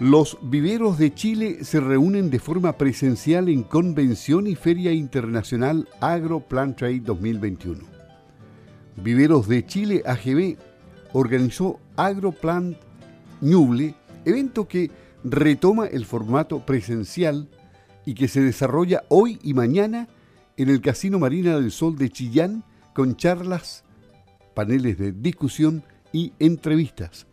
Los 0.00 0.38
viveros 0.40 0.96
de 0.96 1.12
Chile 1.12 1.62
se 1.62 1.78
reúnen 1.78 2.30
de 2.30 2.38
forma 2.38 2.72
presencial 2.78 3.50
en 3.50 3.62
Convención 3.62 4.46
y 4.46 4.54
Feria 4.54 4.92
Internacional 4.92 5.90
Agro 6.00 6.40
Plant 6.40 6.78
Trade 6.78 7.00
2021. 7.00 7.84
Viveros 8.96 9.46
de 9.46 9.66
Chile 9.66 10.02
AGB 10.06 10.56
organizó 11.12 11.80
AgroPlant 11.96 12.78
Ñuble, 13.42 13.94
evento 14.24 14.66
que 14.66 14.90
retoma 15.22 15.84
el 15.84 16.06
formato 16.06 16.64
presencial 16.64 17.50
y 18.06 18.14
que 18.14 18.26
se 18.26 18.40
desarrolla 18.40 19.04
hoy 19.10 19.38
y 19.42 19.52
mañana 19.52 20.08
en 20.56 20.70
el 20.70 20.80
Casino 20.80 21.18
Marina 21.18 21.60
del 21.60 21.70
Sol 21.70 21.98
de 21.98 22.08
Chillán 22.08 22.64
con 22.94 23.16
charlas, 23.16 23.84
paneles 24.54 24.96
de 24.96 25.12
discusión 25.12 25.82
y 26.10 26.32
entrevistas. 26.38 27.26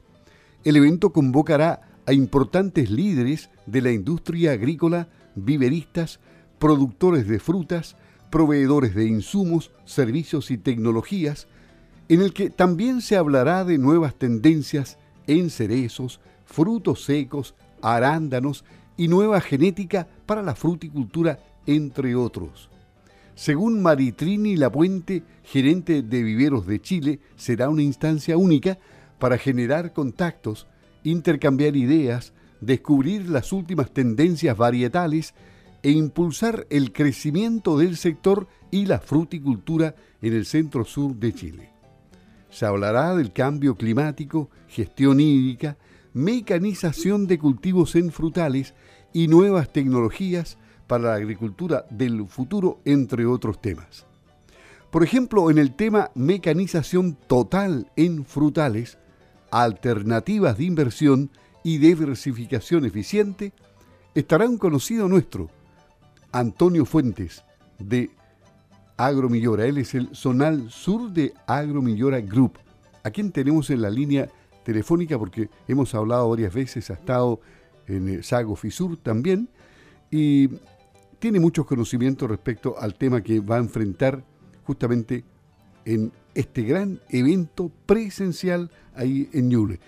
El 0.66 0.76
evento 0.76 1.14
convocará 1.14 1.87
a 2.08 2.14
importantes 2.14 2.90
líderes 2.90 3.50
de 3.66 3.82
la 3.82 3.92
industria 3.92 4.54
agrícola, 4.54 5.10
viveristas, 5.36 6.20
productores 6.58 7.28
de 7.28 7.38
frutas, 7.38 7.98
proveedores 8.32 8.96
de 8.96 9.06
insumos, 9.06 9.72
servicios 9.84 10.50
y 10.50 10.58
tecnologías, 10.58 11.48
en 12.08 12.22
el 12.22 12.34
que 12.34 12.50
también 12.50 13.02
se 13.02 13.18
hablará 13.18 13.66
de 13.66 13.78
nuevas 13.78 14.16
tendencias 14.16 14.98
en 15.28 15.50
cerezos, 15.50 16.22
frutos 16.46 17.04
secos, 17.04 17.56
arándanos 17.82 18.64
y 18.96 19.10
nueva 19.10 19.42
genética 19.42 20.08
para 20.26 20.42
la 20.42 20.56
fruticultura, 20.56 21.40
entre 21.66 22.16
otros. 22.16 22.70
Según 23.36 23.82
Maritrini 23.82 24.56
Lapuente, 24.56 25.24
gerente 25.44 26.02
de 26.02 26.24
Viveros 26.24 26.66
de 26.66 26.82
Chile, 26.82 27.20
será 27.36 27.70
una 27.70 27.84
instancia 27.84 28.38
única 28.38 28.80
para 29.20 29.38
generar 29.38 29.92
contactos, 29.92 30.68
intercambiar 31.12 31.76
ideas, 31.76 32.34
descubrir 32.62 33.30
las 33.30 33.54
últimas 33.54 33.92
tendencias 33.92 34.58
varietales 34.58 35.34
e 35.84 35.92
impulsar 35.92 36.68
el 36.70 36.92
crecimiento 36.92 37.78
del 37.78 37.98
sector 37.98 38.48
y 38.72 38.86
la 38.86 39.00
fruticultura 39.00 39.96
en 40.22 40.34
el 40.34 40.46
centro 40.46 40.84
sur 40.84 41.16
de 41.16 41.34
Chile. 41.34 41.70
Se 42.50 42.66
hablará 42.66 43.16
del 43.16 43.32
cambio 43.32 43.76
climático, 43.76 44.50
gestión 44.68 45.20
hídrica, 45.20 45.78
mecanización 46.14 47.28
de 47.28 47.38
cultivos 47.38 47.96
en 47.96 48.12
frutales 48.12 48.74
y 49.14 49.28
nuevas 49.28 49.72
tecnologías 49.72 50.58
para 50.88 51.10
la 51.10 51.14
agricultura 51.16 51.86
del 51.90 52.28
futuro, 52.28 52.80
entre 52.86 53.26
otros 53.26 53.62
temas. 53.62 54.06
Por 54.90 55.04
ejemplo, 55.04 55.52
en 55.52 55.58
el 55.58 55.76
tema 55.76 56.12
mecanización 56.16 57.18
total 57.28 57.92
en 57.96 58.26
frutales, 58.26 58.98
alternativas 59.62 60.58
de 60.58 60.66
inversión 60.66 61.32
y 61.64 61.80
diversificación 61.80 62.86
eficiente, 62.86 63.54
estará 64.14 64.48
un 64.48 64.58
conocido 64.58 65.08
nuestro, 65.10 65.50
Antonio 66.32 66.86
Fuentes, 66.86 67.44
de 67.80 68.12
Agromillora. 68.98 69.66
Él 69.66 69.80
es 69.80 69.96
el 69.96 70.16
zonal 70.16 70.70
sur 70.70 71.12
de 71.12 71.34
Agromillora 71.48 72.22
Group, 72.22 72.60
a 73.04 73.10
quien 73.10 73.32
tenemos 73.32 73.70
en 73.70 73.82
la 73.82 73.90
línea 73.90 74.30
telefónica 74.64 75.18
porque 75.18 75.50
hemos 75.68 75.96
hablado 75.96 76.30
varias 76.30 76.54
veces, 76.54 76.90
ha 76.92 76.94
estado 76.94 77.40
en 77.88 78.22
Sago 78.22 78.56
Fisur 78.56 78.98
también, 78.98 79.50
y 80.12 80.50
tiene 81.18 81.40
muchos 81.40 81.66
conocimientos 81.66 82.30
respecto 82.30 82.76
al 82.80 82.94
tema 82.94 83.22
que 83.22 83.40
va 83.40 83.56
a 83.56 83.60
enfrentar 83.60 84.24
justamente 84.66 85.24
en 85.86 86.12
este 86.38 86.62
gran 86.62 87.00
evento 87.10 87.72
presencial 87.88 88.70
ahí 88.96 89.28
en 89.34 89.50
Ñuble. 89.50 89.80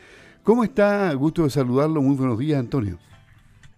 ¿Cómo 0.42 0.64
está? 0.64 1.14
Gusto 1.14 1.44
de 1.44 1.52
saludarlo. 1.52 2.02
Muy 2.02 2.16
buenos 2.16 2.40
días, 2.40 2.60
Antonio. 2.60 2.98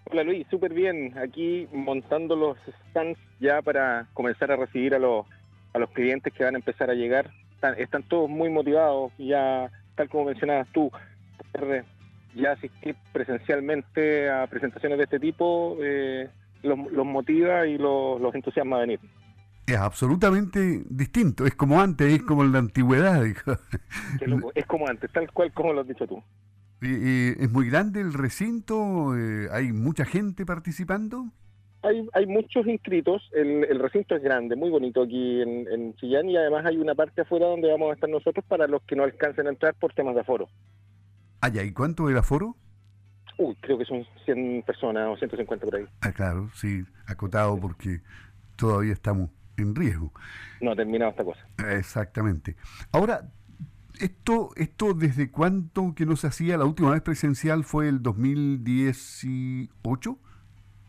Hola 0.09 0.23
Luis, 0.23 0.47
súper 0.49 0.73
bien. 0.73 1.13
Aquí 1.17 1.67
montando 1.73 2.33
los 2.35 2.57
stands 2.89 3.19
ya 3.41 3.61
para 3.61 4.07
comenzar 4.13 4.53
a 4.53 4.55
recibir 4.55 4.95
a 4.95 4.99
los, 4.99 5.25
a 5.73 5.79
los 5.79 5.89
clientes 5.91 6.33
que 6.33 6.45
van 6.45 6.55
a 6.55 6.59
empezar 6.59 6.89
a 6.89 6.93
llegar. 6.93 7.29
Están, 7.77 8.03
todos 8.03 8.29
muy 8.29 8.49
motivados, 8.49 9.11
ya 9.17 9.69
tal 9.95 10.09
como 10.09 10.25
mencionabas 10.25 10.67
tú, 10.71 10.89
ya 12.35 12.53
asistir 12.53 12.95
presencialmente 13.11 14.29
a 14.29 14.47
presentaciones 14.47 14.97
de 14.97 15.03
este 15.03 15.19
tipo 15.19 15.77
eh, 15.81 16.29
los, 16.63 17.05
motiva 17.05 17.67
y 17.67 17.77
los, 17.77 18.19
los 18.19 18.33
entusiasma 18.33 18.77
a 18.77 18.81
venir 18.81 18.99
es 19.67 19.77
absolutamente 19.77 20.83
distinto, 20.89 21.45
es 21.45 21.55
como 21.55 21.79
antes, 21.79 22.13
es 22.13 22.23
como 22.23 22.43
en 22.43 22.51
la 22.51 22.59
antigüedad. 22.59 23.23
es 24.55 24.65
como 24.65 24.87
antes, 24.87 25.11
tal 25.11 25.31
cual 25.31 25.51
como 25.53 25.73
lo 25.73 25.81
has 25.81 25.87
dicho 25.87 26.07
tú. 26.07 26.21
¿Es 26.81 27.51
muy 27.51 27.69
grande 27.69 28.01
el 28.01 28.13
recinto? 28.13 29.15
Eh, 29.15 29.47
¿Hay 29.51 29.71
mucha 29.71 30.03
gente 30.03 30.47
participando? 30.47 31.27
Hay, 31.83 32.07
hay 32.13 32.25
muchos 32.27 32.65
inscritos, 32.67 33.27
el, 33.33 33.79
recinto 33.79 34.15
es 34.15 34.21
grande, 34.21 34.55
muy 34.55 34.69
bonito 34.69 35.01
aquí 35.01 35.41
en, 35.41 35.95
Chillán 35.95 36.29
y 36.29 36.37
además 36.37 36.65
hay 36.65 36.77
una 36.77 36.93
parte 36.93 37.21
afuera 37.21 37.47
donde 37.47 37.71
vamos 37.71 37.89
a 37.89 37.93
estar 37.95 38.09
nosotros 38.09 38.45
para 38.47 38.67
los 38.67 38.83
que 38.83 38.95
no 38.95 39.03
alcancen 39.03 39.47
a 39.47 39.49
entrar 39.49 39.73
por 39.75 39.91
temas 39.93 40.13
de 40.13 40.21
aforo. 40.21 40.47
Ah, 41.41 41.49
¿y 41.49 41.71
cuánto 41.71 42.07
el 42.07 42.17
aforo? 42.17 42.55
Uy, 43.39 43.55
creo 43.61 43.79
que 43.79 43.85
son 43.85 44.05
100 44.25 44.63
personas 44.63 45.07
o 45.07 45.17
150 45.17 45.65
por 45.65 45.75
ahí. 45.75 45.85
Ah, 46.01 46.11
claro, 46.11 46.49
sí, 46.53 46.83
acotado 47.07 47.59
porque 47.59 48.01
todavía 48.55 48.93
estamos 48.93 49.31
en 49.61 49.75
riesgo. 49.75 50.11
No 50.59 50.71
ha 50.71 50.75
terminado 50.75 51.11
esta 51.11 51.23
cosa. 51.23 51.45
Exactamente. 51.69 52.55
Ahora, 52.91 53.29
esto, 53.99 54.51
esto 54.55 54.93
desde 54.93 55.31
cuánto 55.31 55.93
que 55.95 56.05
no 56.05 56.15
se 56.15 56.27
hacía, 56.27 56.57
la 56.57 56.65
última 56.65 56.91
vez 56.91 57.01
presencial 57.01 57.63
fue 57.63 57.87
el 57.87 58.01
2018? 58.01 60.17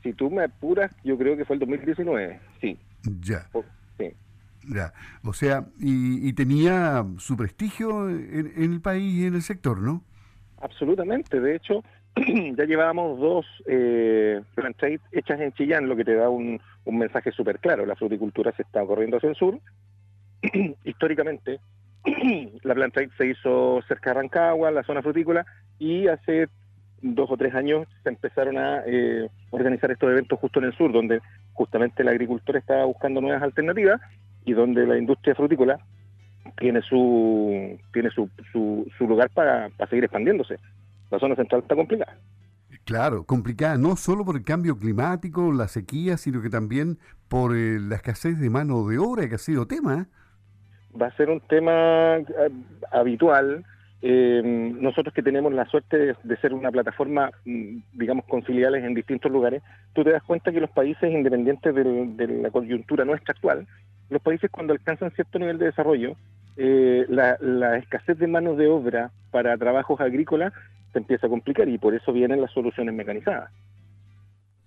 Si 0.03 0.13
tú 0.15 0.31
me 0.31 0.45
apuras, 0.45 0.91
yo 1.05 1.17
creo 1.17 1.37
que 1.37 1.45
fue 1.45 1.57
el 1.57 1.61
2019, 1.61 2.41
sí. 2.61 2.79
Ya. 3.21 3.49
sí. 3.99 4.13
Ya. 4.69 4.93
O 5.25 5.33
sea, 5.33 5.67
y, 5.79 6.33
tenía 6.33 7.07
su 7.19 7.37
prestigio 7.37 8.09
en, 8.09 8.53
el 8.57 8.81
país 8.81 9.15
y 9.15 9.27
en 9.27 9.35
el 9.35 9.43
sector, 9.43 9.81
¿no? 9.81 10.03
Absolutamente. 10.61 11.41
De 11.41 11.57
hecho, 11.57 11.85
ya 12.57 12.65
llevábamos 12.65 13.21
dos 13.21 13.47
eh, 13.67 14.41
hechas 15.13 15.41
en 15.41 15.53
Chillán, 15.53 15.89
lo 15.89 15.97
que 15.97 16.05
te 16.05 16.15
da 16.15 16.29
un, 16.29 16.61
un 16.85 16.99
mensaje 16.99 17.33
súper 17.33 17.59
claro. 17.59 17.87
La 17.87 17.97
fruticultura 17.97 18.53
se 18.53 18.63
está 18.63 18.85
corriendo 18.85 19.17
hacia 19.17 19.29
el 19.29 19.37
sur. 19.37 19.59
Históricamente, 20.85 21.61
la 22.63 22.75
planta 22.75 23.01
se 23.17 23.27
hizo 23.27 23.81
cerca 23.87 24.11
de 24.11 24.15
Rancagua, 24.15 24.71
la 24.71 24.83
zona 24.83 25.03
frutícola, 25.03 25.47
y 25.79 26.09
hace 26.09 26.49
dos 27.01 27.31
o 27.31 27.37
tres 27.37 27.55
años 27.55 27.87
se 28.03 28.09
empezaron 28.09 28.57
a 28.59 28.83
eh, 28.87 29.29
organizar 29.51 29.91
estos 29.91 30.11
eventos 30.11 30.39
justo 30.39 30.61
en 30.61 30.67
el 30.67 30.77
sur, 30.77 30.93
donde 30.93 31.21
justamente 31.53 32.03
el 32.03 32.09
agricultor 32.09 32.57
estaba 32.57 32.85
buscando 32.85 33.21
nuevas 33.21 33.43
alternativas 33.43 34.01
y 34.45 34.53
donde 34.53 34.87
la 34.87 34.99
industria 34.99 35.35
frutícola 35.35 35.79
tiene 36.59 36.81
su 36.83 37.79
tiene 37.93 38.11
su, 38.11 38.29
su, 38.53 38.87
su 38.97 39.07
lugar 39.07 39.31
para, 39.31 39.69
para 39.77 39.91
seguir 39.91 40.05
expandiéndose. 40.05 40.59
La 41.11 41.19
zona 41.19 41.37
central 41.37 41.63
está 41.63 41.75
complicada. 41.75 42.17
Claro, 42.85 43.25
complicada 43.25 43.77
no 43.77 43.97
solo 43.97 44.25
por 44.25 44.37
el 44.37 44.45
cambio 44.45 44.79
climático, 44.79 45.53
la 45.53 45.69
sequía, 45.69 46.17
sino 46.17 46.43
que 46.43 46.51
también 46.51 46.99
por 47.29 47.57
eh, 47.57 47.79
la 47.79 47.97
escasez 47.97 48.39
de 48.39 48.51
mano 48.51 48.87
de 48.87 48.99
obra 48.99 49.29
que 49.29 49.35
ha 49.35 49.39
sido 49.39 49.67
tema. 49.67 50.01
¿eh? 50.03 50.99
Va 51.01 51.07
a 51.07 51.17
ser 51.17 51.31
un 51.31 51.41
tema 51.41 52.17
eh, 52.17 52.25
habitual. 52.91 53.65
nosotros 54.03 55.15
que 55.15 55.23
tenemos 55.23 55.53
la 55.53 55.67
suerte 55.67 56.15
de, 56.23 56.37
ser 56.39 56.55
una 56.55 56.71
plataforma, 56.71 57.31
mm, 57.45 57.77
digamos, 57.93 58.25
con 58.25 58.43
filiales 58.43 58.83
en 58.85 58.95
distintos 58.95 59.31
lugares, 59.31 59.63
tú 59.93 60.03
te 60.03 60.11
das 60.11 60.23
cuenta 60.23 60.51
que 60.51 60.61
los 60.61 60.71
países, 60.71 61.11
independientes 61.11 61.75
de 61.75 62.27
la 62.43 62.51
coyuntura 62.51 63.05
nuestra 63.05 63.33
actual, 63.33 63.67
los 64.11 64.23
países 64.23 64.51
cuando 64.51 64.73
alcanzan 64.73 65.13
cierto 65.13 65.39
nivel 65.39 65.59
de 65.59 65.67
desarrollo, 65.67 66.17
la, 66.57 67.39
la, 67.41 67.79
escasez 67.79 68.19
de 68.19 68.27
mano 68.27 68.55
de 68.57 68.67
obra 68.67 69.11
para 69.31 69.57
trabajos 69.57 69.99
agrícolas 70.01 70.53
se 70.93 70.99
empieza 70.99 71.27
a 71.27 71.31
complicar 71.31 71.69
y 71.69 71.79
por 71.79 71.95
eso 71.95 72.13
vienen 72.13 72.41
las 72.41 72.53
soluciones 72.53 72.95
mecanizadas. 72.95 73.51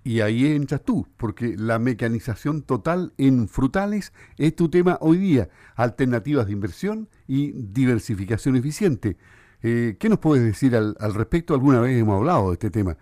Y 0.03 0.21
ahí 0.21 0.45
entras 0.45 0.83
tú, 0.83 1.07
porque 1.17 1.55
la 1.57 1.79
mecanización 1.79 2.61
total 2.61 3.13
en 3.17 3.47
frutales 3.47 4.13
es 4.37 4.55
tu 4.55 4.69
tema 4.69 4.99
hoy 5.01 5.17
día, 5.17 5.47
alternativas 5.75 6.45
de 6.45 6.53
inversión 6.53 7.07
y 7.27 7.53
diversificación 7.53 8.55
eficiente. 8.55 9.17
Eh, 9.63 9.95
¿Qué 9.99 10.09
nos 10.09 10.19
puedes 10.19 10.45
decir 10.45 10.75
al, 10.75 10.95
respecto? 11.15 11.55
Alguna 11.55 11.79
vez 11.81 11.99
hemos 11.99 12.19
hablado 12.19 12.49
de 12.49 12.53
este 12.53 12.69
tema. 12.69 12.97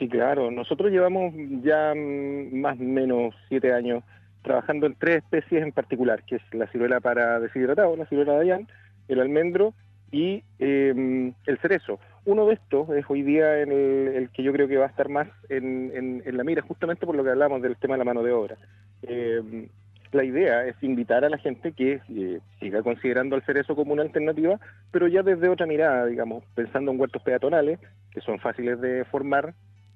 Sí, 0.00 0.08
claro. 0.08 0.50
Nosotros 0.50 0.90
llevamos 0.90 1.32
ya 1.62 1.94
mm, 1.94 2.60
más 2.60 2.76
o 2.76 2.82
menos 2.82 3.36
siete 3.48 3.72
años 3.72 4.02
trabajando 4.42 4.86
en 4.86 4.96
tres 4.96 5.18
especies 5.18 5.62
en 5.62 5.70
particular, 5.70 6.24
que 6.24 6.36
es 6.36 6.42
la 6.50 6.66
ciruela 6.72 6.98
para 6.98 7.38
deshidratado, 7.38 7.94
la 7.94 8.06
ciruela 8.06 8.32
de 8.32 8.38
Dayan, 8.38 8.68
el 9.06 9.20
almendro 9.20 9.74
y 10.10 10.42
em, 10.58 11.34
el 11.46 11.58
cerezo. 11.58 12.00
Uno 12.24 12.46
de 12.46 12.54
estos 12.54 12.88
es 12.90 13.04
hoy 13.08 13.22
día 13.22 13.58
el, 13.58 14.30
que 14.32 14.42
yo 14.42 14.52
creo 14.52 14.68
que 14.68 14.76
va 14.76 14.86
a 14.86 14.88
estar 14.88 15.08
más 15.08 15.28
en, 15.48 16.22
la 16.24 16.44
mira, 16.44 16.62
justamente 16.62 17.06
por 17.06 17.16
lo 17.16 17.24
que 17.24 17.30
hablamos 17.30 17.62
del 17.62 17.76
tema 17.76 17.94
de 17.94 17.98
la 17.98 18.04
mano 18.04 18.22
de 18.22 18.32
obra. 18.32 18.56
Em, 19.02 19.68
la 20.12 20.24
idea 20.24 20.66
es 20.66 20.76
invitar 20.82 21.24
a 21.24 21.30
la 21.30 21.38
gente 21.38 21.72
que 21.72 22.00
eh, 22.08 22.40
siga 22.60 22.82
considerando 22.82 23.34
al 23.34 23.42
cerezo 23.44 23.74
como 23.74 23.92
una 23.92 24.02
alternativa, 24.02 24.60
pero 24.90 25.08
ya 25.08 25.22
desde 25.22 25.48
otra 25.48 25.66
mirada, 25.66 26.06
digamos, 26.06 26.44
pensando 26.54 26.92
en 26.92 27.00
huertos 27.00 27.22
peatonales, 27.22 27.80
que 28.12 28.20
son 28.20 28.38
fáciles 28.38 28.80
de 28.80 29.04
formar, 29.06 29.54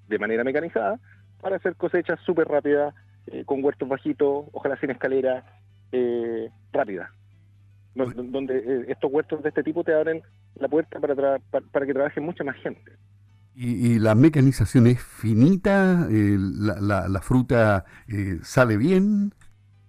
de 0.09 0.19
manera 0.19 0.43
mecanizada 0.43 0.99
para 1.41 1.57
hacer 1.57 1.77
cosechas 1.77 2.19
súper 2.25 2.49
rápidas, 2.49 2.95
eh, 3.29 3.45
con 3.45 3.63
huertos 3.63 3.89
bajitos, 3.89 4.47
ojalá 4.53 4.77
sin 4.79 4.91
escalera, 4.91 5.45
eh, 5.93 6.51
rápida. 6.73 7.13
Donde 7.95 8.59
eh, 8.59 8.85
estos 8.89 9.11
huertos 9.11 9.43
de 9.43 9.49
este 9.49 9.63
tipo 9.63 9.83
te 9.83 9.95
abren 9.95 10.23
la 10.57 10.69
puerta 10.69 11.01
para, 11.01 11.39
para, 11.39 11.87
que 11.87 11.95
trabaje 11.95 12.21
mucha 12.21 12.45
más 12.45 12.57
gente. 12.57 12.93
¿Y, 13.55 13.99
la 13.99 14.15
mecanización 14.15 14.87
es 14.87 15.03
finita? 15.03 16.07
la, 16.11 17.09
la, 17.09 17.21
fruta 17.23 17.85
sale 18.43 18.77
bien? 18.77 19.33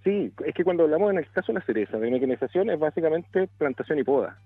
Sí, 0.03 0.31
es 0.45 0.53
que 0.53 0.63
cuando 0.63 0.83
hablamos 0.83 1.11
en 1.11 1.17
el 1.17 1.29
caso 1.31 1.51
de 1.51 1.59
la 1.59 1.65
cereza, 1.65 1.97
de 1.97 2.09
mecanización 2.09 2.69
es 2.69 2.79
básicamente 2.79 3.49
plantación 3.57 3.99
y 3.99 4.03
poda. 4.03 4.37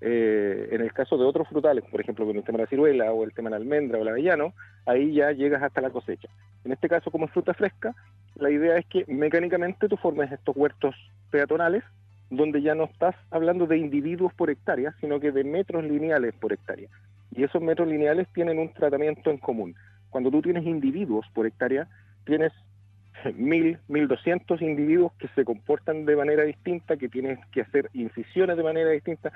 Eh, 0.00 0.68
en 0.72 0.82
el 0.82 0.92
caso 0.92 1.16
de 1.16 1.24
otros 1.24 1.48
frutales, 1.48 1.82
por 1.90 2.00
ejemplo, 2.00 2.26
con 2.26 2.36
el 2.36 2.44
tema 2.44 2.58
de 2.58 2.64
la 2.64 2.68
ciruela 2.68 3.12
o 3.12 3.24
el 3.24 3.32
tema 3.32 3.48
de 3.48 3.52
la 3.52 3.56
almendra 3.56 3.98
o 3.98 4.02
el 4.02 4.08
avellano, 4.08 4.52
ahí 4.84 5.14
ya 5.14 5.32
llegas 5.32 5.62
hasta 5.62 5.80
la 5.80 5.88
cosecha. 5.88 6.28
En 6.64 6.72
este 6.72 6.88
caso, 6.88 7.10
como 7.10 7.26
es 7.26 7.32
fruta 7.32 7.54
fresca, 7.54 7.94
la 8.36 8.50
idea 8.50 8.76
es 8.76 8.84
que 8.86 9.04
mecánicamente 9.08 9.88
tú 9.88 9.96
formes 9.96 10.30
estos 10.30 10.54
huertos 10.56 10.94
peatonales 11.30 11.84
donde 12.30 12.62
ya 12.62 12.74
no 12.74 12.84
estás 12.84 13.14
hablando 13.30 13.66
de 13.66 13.78
individuos 13.78 14.32
por 14.34 14.50
hectárea, 14.50 14.94
sino 15.00 15.20
que 15.20 15.32
de 15.32 15.44
metros 15.44 15.84
lineales 15.84 16.34
por 16.34 16.52
hectárea. 16.52 16.88
Y 17.34 17.42
esos 17.42 17.62
metros 17.62 17.88
lineales 17.88 18.28
tienen 18.32 18.58
un 18.58 18.72
tratamiento 18.72 19.30
en 19.30 19.38
común. 19.38 19.74
Cuando 20.10 20.30
tú 20.30 20.42
tienes 20.42 20.64
individuos 20.64 21.26
por 21.34 21.46
hectárea, 21.46 21.88
tienes 22.24 22.52
mil, 23.34 23.78
mil 23.88 24.08
doscientos 24.08 24.62
individuos 24.62 25.12
que 25.14 25.28
se 25.28 25.44
comportan 25.44 26.04
de 26.04 26.16
manera 26.16 26.44
distinta, 26.44 26.96
que 26.96 27.08
tienes 27.08 27.38
que 27.52 27.62
hacer 27.62 27.90
incisiones 27.92 28.56
de 28.56 28.62
manera 28.62 28.90
distinta, 28.90 29.32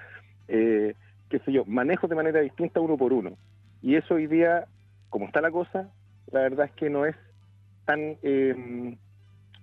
eh, 0.49 0.95
qué 1.29 1.39
sé 1.41 1.53
yo, 1.53 1.65
manejos 1.65 2.09
de 2.09 2.17
manera 2.17 2.41
distinta 2.41 2.81
uno 2.81 2.97
por 2.97 3.13
uno. 3.13 3.37
Y 3.83 3.97
eso 3.97 4.15
hoy 4.15 4.27
día, 4.27 4.67
como 5.11 5.27
está 5.27 5.41
la 5.41 5.51
cosa, 5.51 5.89
la 6.31 6.41
verdad 6.41 6.67
es 6.67 6.73
que 6.73 6.91
no 6.91 7.07
es 7.07 7.17
tan 7.85 8.17
em, 8.23 8.97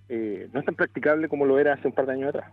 eh, 0.09 0.49
no 0.53 0.59
es 0.59 0.65
tan 0.65 0.75
practicable 0.75 1.27
como 1.27 1.45
lo 1.45 1.59
era 1.59 1.73
hace 1.73 1.87
un 1.87 1.93
par 1.93 2.05
de 2.05 2.13
años 2.13 2.29
atrás. 2.29 2.51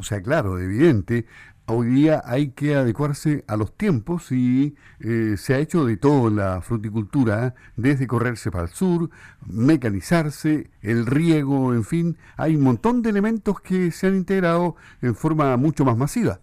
O 0.00 0.02
sea, 0.02 0.22
claro, 0.22 0.58
evidente, 0.58 1.26
hoy 1.66 1.88
día 1.88 2.22
hay 2.24 2.52
que 2.52 2.74
adecuarse 2.74 3.44
a 3.46 3.58
los 3.58 3.76
tiempos 3.76 4.32
y 4.32 4.74
eh, 4.98 5.34
se 5.36 5.52
ha 5.52 5.58
hecho 5.58 5.84
de 5.84 5.98
todo 5.98 6.30
la 6.30 6.62
fruticultura, 6.62 7.54
desde 7.76 8.06
correrse 8.06 8.50
para 8.50 8.64
el 8.64 8.70
sur, 8.70 9.10
mecanizarse, 9.46 10.70
el 10.80 11.04
riego, 11.04 11.74
en 11.74 11.84
fin, 11.84 12.16
hay 12.38 12.56
un 12.56 12.62
montón 12.62 13.02
de 13.02 13.10
elementos 13.10 13.60
que 13.60 13.90
se 13.90 14.06
han 14.06 14.16
integrado 14.16 14.74
en 15.02 15.14
forma 15.14 15.54
mucho 15.58 15.84
más 15.84 15.98
masiva. 15.98 16.40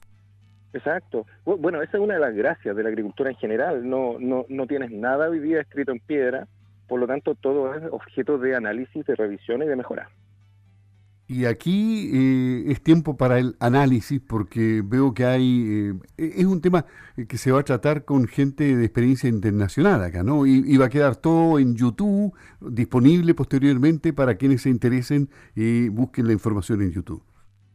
Exacto. 0.71 1.25
Bueno, 1.44 1.81
esa 1.81 1.98
es 1.98 2.03
una 2.03 2.13
de 2.13 2.19
las 2.19 2.36
gracias 2.36 2.75
de 2.75 2.83
la 2.83 2.89
agricultura 2.89 3.31
en 3.31 3.38
general. 3.38 3.89
No, 3.89 4.18
no, 4.19 4.45
no 4.50 4.68
tienes 4.68 4.92
nada 4.92 5.30
hoy 5.30 5.56
escrito 5.56 5.94
en 5.94 6.00
piedra, 6.00 6.48
por 6.88 7.00
lo 7.00 7.07
tanto 7.07 7.33
todo 7.33 7.74
es 7.74 7.81
objeto 7.92 8.38
de 8.38 8.56
análisis, 8.56 9.03
de 9.03 9.15
revisión 9.15 9.63
y 9.63 9.65
de 9.65 9.75
mejora. 9.75 10.10
Y 11.29 11.44
aquí 11.44 12.09
eh, 12.13 12.71
es 12.71 12.81
tiempo 12.81 13.18
para 13.18 13.38
el 13.38 13.57
análisis 13.59 14.21
porque 14.21 14.81
veo 14.83 15.13
que 15.13 15.25
hay, 15.25 15.91
eh, 16.18 16.33
es 16.38 16.45
un 16.45 16.62
tema 16.62 16.85
que 17.27 17.38
se 17.38 17.51
va 17.51 17.59
a 17.59 17.63
tratar 17.63 18.06
con 18.06 18.27
gente 18.27 18.77
de 18.77 18.85
experiencia 18.85 19.27
internacional 19.27 20.01
acá, 20.03 20.24
¿no? 20.24 20.45
Y, 20.45 20.77
va 20.77 20.85
a 20.85 20.89
quedar 20.89 21.18
todo 21.18 21.59
en 21.59 21.75
YouTube, 21.75 22.33
disponible 22.62 23.33
posteriormente 23.33 24.13
para 24.13 24.35
quienes 24.35 24.62
se 24.62 24.69
interesen 24.69 25.29
y 25.53 25.89
busquen 25.89 26.27
la 26.27 26.33
información 26.33 26.81
en 26.81 26.91
YouTube. 26.91 27.21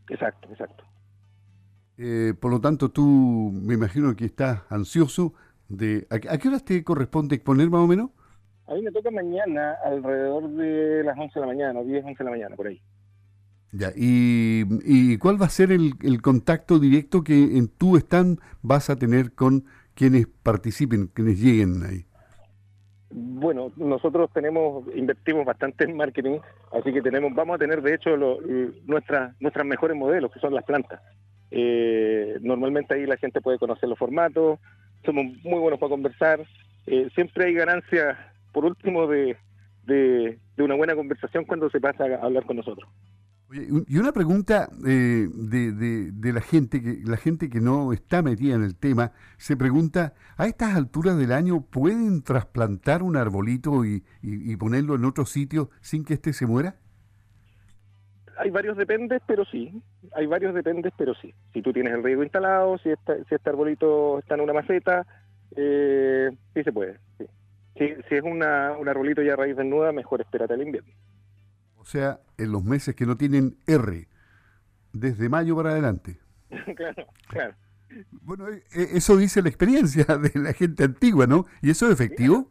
Exacto, 0.09 0.49
exacto. 0.51 0.85
Eh, 1.99 2.33
por 2.41 2.51
lo 2.51 2.61
tanto, 2.61 2.91
tú 2.91 3.51
me 3.53 3.75
imagino 3.75 4.17
que 4.17 4.25
estás 4.25 4.63
ansioso 4.71 5.35
de... 5.69 6.07
¿A, 6.09 6.39
qué 6.39 6.49
horas 6.49 6.65
te 6.65 6.83
corresponde 6.83 7.37
exponer 7.37 7.69
más 7.69 7.83
o 7.83 7.87
menos? 7.87 8.11
A 8.67 8.75
mí 8.75 8.83
me 8.83 8.93
toca 8.93 9.11
mañana 9.11 9.77
alrededor 9.85 10.49
de 10.49 11.05
las 11.05 11.19
11 11.19 11.35
de 11.35 11.41
la 11.41 11.47
mañana, 11.47 11.83
10, 11.83 12.03
11 12.03 12.19
de 12.19 12.25
la 12.25 12.31
mañana, 12.31 12.57
por 12.57 12.69
ahí. 12.69 12.81
Ya, 13.75 13.91
y, 13.97 15.17
cuál 15.17 15.41
va 15.41 15.47
a 15.47 15.49
ser 15.49 15.73
el, 15.73 16.21
contacto 16.21 16.79
directo 16.79 17.25
que 17.25 17.57
en 17.57 17.69
tu 17.69 17.97
stand 17.97 18.39
vas 18.61 18.91
a 18.91 18.99
tener 18.99 19.33
con 19.33 19.65
quienes 19.95 20.27
participen, 20.27 21.07
quienes 21.07 21.41
lleguen 21.41 21.83
ahí? 21.83 22.05
Bueno, 23.11 23.73
nosotros 23.77 24.31
tenemos, 24.35 24.85
invertimos 24.95 25.47
bastante 25.47 25.85
en 25.85 25.97
marketing, 25.97 26.39
así 26.73 26.93
que 26.93 27.01
tenemos, 27.01 27.35
vamos 27.35 27.57
a 27.57 27.59
tener 27.59 27.81
de 27.81 27.95
hecho 27.95 28.11
nuestras 28.85 29.41
nuestras 29.41 29.67
mejores 29.67 29.97
modelos, 29.97 30.31
que 30.33 30.41
son 30.41 30.55
las 30.55 30.65
plantas. 30.65 31.01
Eh, 31.51 32.39
normalmente 32.43 32.95
ahí 32.95 33.07
la 33.07 33.17
gente 33.17 33.41
puede 33.41 33.59
conocer 33.59 33.89
los 33.89 33.99
formatos, 33.99 34.61
somos 35.05 35.25
muy 35.45 35.61
buenos 35.61 35.81
para 35.81 35.91
conversar, 35.91 36.41
eh, 36.87 37.09
siempre 37.15 37.47
hay 37.47 37.55
ganancias, 37.55 38.19
por 38.53 38.67
último, 38.67 39.07
de, 39.07 39.37
de 39.87 40.39
una 40.59 40.75
buena 40.75 40.95
conversación 40.95 41.47
cuando 41.47 41.71
se 41.71 41.81
pasa 41.81 42.05
a 42.05 42.25
hablar 42.25 42.45
con 42.45 42.57
nosotros 42.57 42.89
y 43.55 43.99
una 43.99 44.13
pregunta 44.13 44.69
eh, 44.87 45.29
de, 45.33 46.33
la 46.33 46.41
gente 46.41 46.83
que 46.83 47.01
la 47.05 47.17
gente 47.17 47.51
que 47.51 47.61
no 47.61 47.93
está 47.93 48.23
metida 48.23 48.55
en 48.55 48.63
el 48.65 48.77
tema 48.77 49.13
se 49.37 49.57
pregunta 49.57 50.15
a 50.37 50.47
estas 50.47 50.75
alturas 50.75 51.19
del 51.19 51.33
año 51.33 51.63
pueden 51.63 52.23
trasplantar 52.23 53.03
un 53.03 53.17
arbolito 53.17 53.85
y, 53.85 54.05
y, 54.23 54.57
ponerlo 54.57 54.95
en 54.95 55.05
otro 55.05 55.27
sitio 55.27 55.71
sin 55.81 56.05
que 56.05 56.15
éste 56.15 56.33
se 56.33 56.47
muera. 56.47 56.77
Hay 58.39 58.51
varios 58.51 58.77
dependes, 58.77 59.21
pero 59.27 59.45
sí. 59.45 59.83
Hay 60.15 60.27
varios 60.27 60.55
dependes, 60.55 60.93
pero 60.97 61.15
sí. 61.15 61.35
Si 61.53 61.61
tú 61.61 61.73
tienes 61.73 61.93
el 61.93 62.03
riego 62.03 62.23
instalado, 62.23 62.79
si, 62.79 62.91
si 63.29 63.35
este 63.35 63.51
arbolito 63.51 64.19
está 64.19 64.35
en 64.35 64.41
una 64.41 64.55
maceta, 64.55 65.07
eh, 65.55 66.31
sí 66.55 66.63
se 66.63 66.73
puede. 66.73 66.99
Si, 67.77 67.87
si 68.09 68.15
es 68.15 68.23
una, 68.23 68.73
un 68.73 68.89
arbolito 68.89 69.23
ya 69.23 69.37
raíz 69.37 69.57
desnuda, 69.57 69.93
mejor 69.93 70.23
espérate 70.23 70.55
al 70.55 70.63
invierno. 70.63 70.93
O 71.83 71.85
sea, 71.85 72.21
en 72.39 72.53
los 72.53 72.63
meses 72.63 72.95
que 72.95 73.07
no 73.07 73.17
tienen 73.17 73.57
R, 73.67 74.07
desde 74.93 75.29
mayo 75.29 75.57
para 75.57 75.71
adelante. 75.71 76.17
claro, 76.77 77.07
claro. 77.29 77.55
Bueno, 78.23 78.49
eh, 78.49 78.63
eh, 78.75 78.87
eso 78.95 79.17
dice 79.17 79.43
la 79.43 79.49
experiencia 79.49 80.05
de 80.17 80.31
la 80.39 80.53
gente 80.53 80.85
antigua, 80.85 81.27
¿no? 81.27 81.47
¿Y 81.61 81.71
eso 81.71 81.87
es 81.87 81.93
efectivo? 81.93 82.47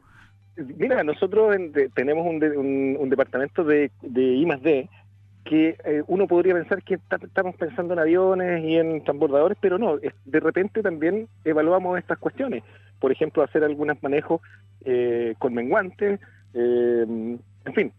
Mira, 0.57 1.01
nosotros 1.03 1.55
tenemos 1.95 2.27
un, 2.27 2.97
un, 2.99 3.09
departamento 3.09 3.63
de, 3.63 3.89
de 4.01 4.21
I 4.21 4.45
D 4.61 4.89
que 5.45 5.77
eh, 5.85 6.03
uno 6.07 6.27
podría 6.27 6.53
pensar 6.53 6.83
que 6.83 6.99
estamos 7.09 7.55
pensando 7.55 7.93
en 7.93 7.99
aviones 7.99 8.63
y 8.63 8.75
en 8.75 9.01
transbordadores, 9.03 9.57
pero 9.61 9.79
no, 9.79 9.97
de 9.97 10.39
repente 10.39 10.83
también 10.83 11.29
evaluamos 11.45 11.97
estas 11.97 12.19
cuestiones. 12.19 12.63
Por 12.99 13.13
ejemplo, 13.13 13.41
hacer 13.41 13.63
algunos 13.63 14.03
manejos 14.03 14.41
con 15.39 15.53
menguantes, 15.53 16.19
en 16.53 17.39
fin, 17.73 17.91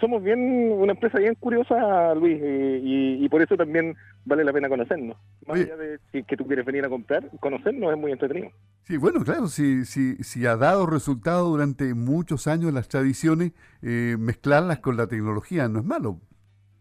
somos 0.00 0.22
bien 0.22 0.72
una 0.72 0.92
empresa 0.92 1.18
bien 1.18 1.34
curiosa, 1.36 2.14
Luis, 2.14 2.40
y, 2.42 3.28
por 3.28 3.42
eso 3.42 3.56
también 3.56 3.96
vale 4.24 4.44
la 4.44 4.52
pena 4.52 4.68
conocernos. 4.68 5.16
Más 5.46 5.60
allá 5.60 5.76
de 5.76 5.98
si, 6.10 6.22
que 6.24 6.36
tú 6.36 6.46
quieres 6.46 6.64
venir 6.64 6.84
a 6.84 6.88
comprar, 6.88 7.30
conocernos 7.40 7.92
es 7.92 7.98
muy 7.98 8.12
entretenido. 8.12 8.50
Sí, 8.84 8.96
bueno, 8.96 9.20
claro, 9.24 9.46
si, 9.46 9.84
si, 9.84 10.16
si 10.16 10.46
ha 10.46 10.56
dado 10.56 10.86
resultado 10.86 11.48
durante 11.48 11.94
muchos 11.94 12.46
años 12.46 12.72
las 12.72 12.88
tradiciones, 12.88 13.52
eh, 13.82 14.16
mezclarlas 14.18 14.80
con 14.80 14.96
la 14.96 15.06
tecnología 15.06 15.68
no 15.68 15.78
es 15.78 15.84
malo. 15.84 16.18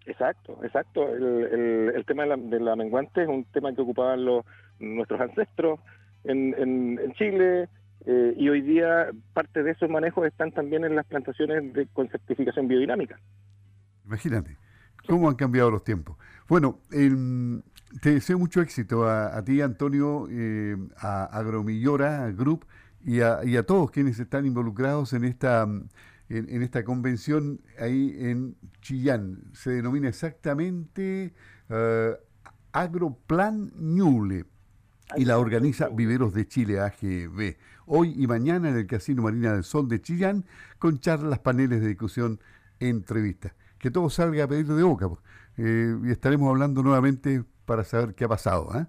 Exacto, 0.05 0.59
exacto. 0.63 1.07
El, 1.07 1.93
el, 1.95 2.05
tema 2.05 2.23
de 2.23 2.29
la, 2.29 2.37
de 2.37 2.59
la, 2.59 2.75
menguante 2.75 3.21
es 3.21 3.27
un 3.27 3.45
tema 3.45 3.73
que 3.75 3.81
ocupaban 3.81 4.25
los, 4.25 4.43
nuestros 4.79 5.21
ancestros 5.21 5.79
en, 6.23 6.55
en, 6.57 6.99
en 6.99 7.13
Chile, 7.13 7.69
eh, 8.11 8.33
y 8.35 8.49
hoy 8.49 8.61
día 8.61 9.11
parte 9.33 9.61
de 9.61 9.69
esos 9.69 9.87
manejos 9.87 10.25
están 10.25 10.51
también 10.51 10.83
en 10.83 10.95
las 10.95 11.05
plantaciones 11.05 11.71
de, 11.73 11.85
con 11.93 12.09
certificación 12.09 12.67
biodinámica. 12.67 13.19
Imagínate, 14.03 14.57
cómo 15.07 15.29
han 15.29 15.35
cambiado 15.35 15.69
los 15.69 15.83
tiempos. 15.83 16.17
Bueno, 16.47 16.79
te 16.89 18.09
deseo 18.11 18.39
mucho 18.39 18.61
éxito 18.61 19.07
a, 19.07 19.39
ti, 19.43 19.61
Antonio, 19.61 20.27
eh, 20.31 20.75
a 20.97 21.25
Agromillora 21.25 22.31
Group 22.31 22.65
y 23.05 23.21
a, 23.21 23.41
a, 23.41 23.63
todos 23.63 23.91
quienes 23.91 24.19
están 24.19 24.47
involucrados 24.47 25.13
en 25.13 25.23
esta, 25.25 25.67
en, 26.29 26.63
esta 26.63 26.83
convención 26.83 27.61
ahí 27.77 28.15
en 28.17 28.55
Chillán. 28.81 29.51
Se 29.53 29.69
denomina 29.69 30.09
exactamente 30.09 31.35
uh, 31.69 32.15
Agroplan 32.71 33.71
Ñuble 33.75 34.45
y 35.15 35.25
la 35.25 35.39
organiza 35.39 35.89
Viveros 35.89 36.33
de 36.33 36.47
Chile 36.47 36.79
AGB. 36.79 37.57
Hoy 37.85 38.13
y 38.15 38.27
mañana 38.27 38.69
en 38.69 38.77
el 38.77 38.87
Casino 38.87 39.23
Marina 39.23 39.53
del 39.53 39.63
Sol 39.63 39.87
de 39.87 40.01
Chillán 40.01 40.45
con 40.77 40.99
charlas, 40.99 41.39
paneles 41.39 41.81
de 41.81 41.87
discusión, 41.87 42.39
entrevistas. 42.79 43.53
Que 43.79 43.89
todo 43.89 44.09
salga 44.09 44.43
a 44.43 44.47
pedirlo 44.47 44.75
de 44.75 44.83
boca. 44.83 45.07
Eh, 45.57 45.95
y 46.03 46.11
estaremos 46.11 46.49
hablando 46.49 46.83
nuevamente 46.83 47.43
para 47.65 47.83
saber 47.83 48.13
qué 48.13 48.25
ha 48.25 48.27
pasado. 48.27 48.69
¿eh? 48.77 48.85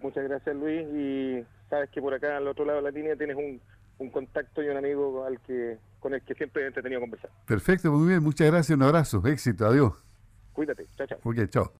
Muchas 0.00 0.24
gracias 0.24 0.56
Luis 0.56 0.86
y 0.94 1.44
sabes 1.68 1.90
que 1.90 2.00
por 2.00 2.14
acá 2.14 2.36
al 2.36 2.48
otro 2.48 2.64
lado 2.64 2.78
de 2.78 2.84
la 2.84 2.90
línea 2.90 3.16
tienes 3.16 3.36
un, 3.36 3.60
un 3.98 4.10
contacto 4.10 4.62
y 4.62 4.68
un 4.68 4.76
amigo 4.76 5.24
al 5.24 5.40
que 5.40 5.78
con 6.00 6.14
el 6.14 6.22
que 6.22 6.34
siempre 6.34 6.64
he 6.64 6.66
entretenido 6.66 7.00
conversar. 7.00 7.30
Perfecto, 7.46 7.92
muy 7.92 8.08
bien, 8.08 8.22
muchas 8.22 8.50
gracias, 8.50 8.76
un 8.76 8.82
abrazo, 8.82 9.22
éxito, 9.26 9.66
adiós. 9.66 9.92
Cuídate, 10.52 10.86
chao, 10.96 11.06
chao. 11.06 11.18
Ok, 11.22 11.48
chao. 11.48 11.70